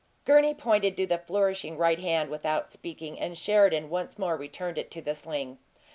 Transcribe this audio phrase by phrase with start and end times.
[0.25, 4.89] Gurney pointed to the flourishing right hand without speaking, and Sheridan once more returned it
[4.89, 5.59] to the sling.